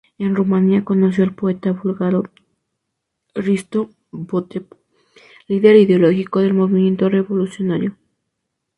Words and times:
En 0.17 0.35
Rumania 0.35 0.83
conoció 0.83 1.23
al 1.23 1.35
poeta 1.35 1.73
búlgaro 1.73 2.23
Hristo 3.35 3.91
Botev, 4.09 4.65
líder 5.47 5.75
ideológico 5.75 6.39
del 6.39 6.55
movimiento 6.55 7.07
revolucionario. 7.07 7.95